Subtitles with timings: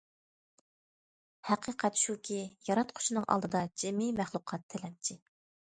[1.49, 5.23] ھەقىقەت شۇكى، ياراتقۇچىنىڭ ئالدىدا جىمى مەخلۇقات تىلەمچى.